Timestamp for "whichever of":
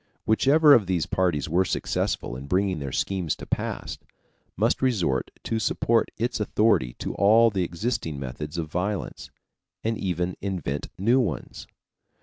0.25-0.87